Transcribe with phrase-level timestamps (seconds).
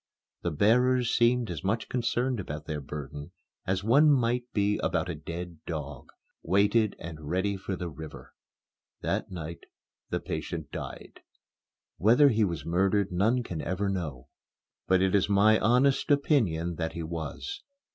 [0.41, 3.33] The bearers seemed as much concerned about their burden
[3.67, 6.09] as one might be about a dead dog,
[6.41, 8.33] weighted and ready for the river.
[9.01, 9.67] That night
[10.09, 11.19] the patient died.
[11.97, 14.29] Whether he was murdered none can ever know.
[14.87, 17.61] But it is my honest opinion that he was.